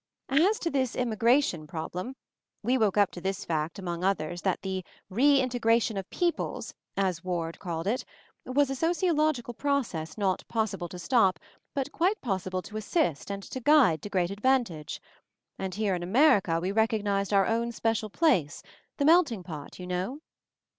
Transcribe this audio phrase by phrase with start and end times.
[0.29, 2.15] As to this 'Immigra tion Problem'—
[2.63, 7.23] we woke up to this fact among others, that the 'reintegration of peo ples' as
[7.23, 8.03] Ward called it,
[8.43, 11.37] was a sociological process not possible to stop,
[11.75, 14.99] but quite pos sible to assist and to guide to great advan tage.
[15.59, 18.63] And here in America we recognized MOVING THE MOUNTAIN 51 our own special place—
[18.97, 20.17] "the melting pot/ you know?"